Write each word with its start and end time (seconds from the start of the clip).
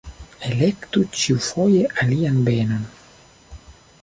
Elektu 0.53 1.03
ĉiufoje 1.19 1.85
alian 2.05 2.43
benon. 2.49 2.83